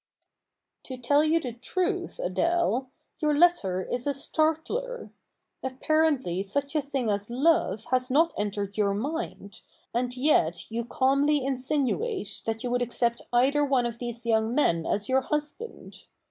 To 0.85 0.97
tell 0.97 1.23
you 1.23 1.39
the 1.39 1.53
truth, 1.53 2.17
Adele, 2.19 2.89
your 3.19 3.37
letter 3.37 3.83
is 3.83 4.07
a 4.07 4.15
"startler!" 4.15 5.11
Apparently 5.61 6.41
such 6.41 6.75
a 6.75 6.81
thing 6.81 7.07
as 7.11 7.29
love 7.29 7.85
has 7.91 8.09
not 8.09 8.33
entered 8.35 8.79
your 8.79 8.95
mind, 8.95 9.61
and 9.93 10.17
yet 10.17 10.71
you 10.71 10.85
calmly 10.85 11.45
insinuate 11.45 12.41
that 12.45 12.63
you 12.63 12.71
would 12.71 12.81
accept 12.81 13.21
either 13.31 13.63
one 13.63 13.85
of 13.85 13.99
these 13.99 14.25
young 14.25 14.55
men 14.55 14.87
as 14.87 15.07
your 15.07 15.21
husband. 15.21 16.05